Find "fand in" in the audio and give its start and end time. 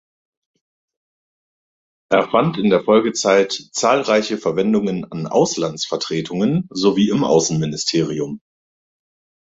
2.31-2.71